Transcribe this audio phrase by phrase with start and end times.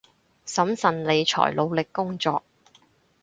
[0.47, 2.41] 審慎理財，努力工作